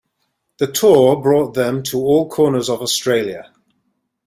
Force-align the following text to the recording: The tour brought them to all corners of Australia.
The 0.57 0.65
tour 0.65 1.15
brought 1.21 1.53
them 1.53 1.83
to 1.83 1.99
all 1.99 2.27
corners 2.27 2.69
of 2.69 2.81
Australia. 2.81 3.53